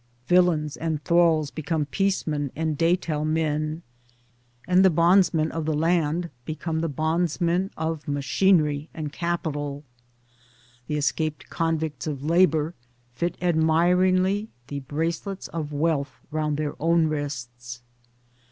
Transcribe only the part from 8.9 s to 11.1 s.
and Capital; the